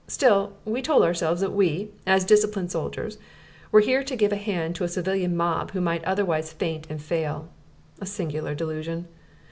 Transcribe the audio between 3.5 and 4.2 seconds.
were here to